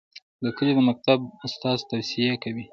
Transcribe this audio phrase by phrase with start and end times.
[0.43, 2.65] د کلي د مکتب استاد توصیې کوي.